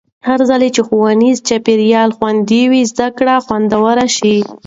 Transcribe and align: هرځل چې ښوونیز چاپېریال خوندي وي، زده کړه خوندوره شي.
هرځل 0.27 0.61
چې 0.75 0.81
ښوونیز 0.87 1.37
چاپېریال 1.47 2.09
خوندي 2.17 2.63
وي، 2.71 2.83
زده 2.91 3.07
کړه 3.17 3.35
خوندوره 3.45 4.05
شي. 4.17 4.37